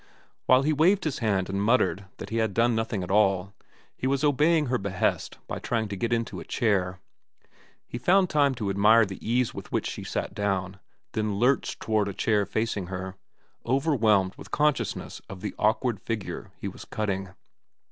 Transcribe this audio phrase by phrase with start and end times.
[0.47, 3.53] While he waved his hand and muttered that he had done nothing at all,
[3.95, 6.99] he was obeying her behest by trying to get into a chair.
[7.85, 10.79] He found time to admire the ease with which she sat down,
[11.11, 13.15] then lurched toward a chair facing her,
[13.63, 17.35] overwhelmed with consciousness of the awkward figure he was cutting.